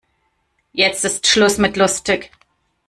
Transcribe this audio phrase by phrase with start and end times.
[0.73, 2.31] Jetzt ist Schluss mit lustig.